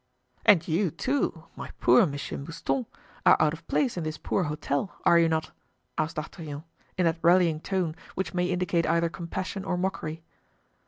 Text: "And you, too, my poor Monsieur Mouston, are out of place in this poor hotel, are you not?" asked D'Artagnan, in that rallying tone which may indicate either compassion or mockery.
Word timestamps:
"And 0.47 0.67
you, 0.67 0.89
too, 0.89 1.43
my 1.55 1.69
poor 1.79 2.07
Monsieur 2.07 2.39
Mouston, 2.39 2.87
are 3.23 3.37
out 3.39 3.53
of 3.53 3.67
place 3.67 3.97
in 3.97 4.03
this 4.03 4.17
poor 4.17 4.45
hotel, 4.45 4.95
are 5.05 5.19
you 5.19 5.29
not?" 5.29 5.51
asked 5.95 6.15
D'Artagnan, 6.15 6.63
in 6.97 7.05
that 7.05 7.19
rallying 7.21 7.59
tone 7.59 7.95
which 8.15 8.33
may 8.33 8.45
indicate 8.47 8.87
either 8.89 9.09
compassion 9.09 9.63
or 9.63 9.77
mockery. 9.77 10.23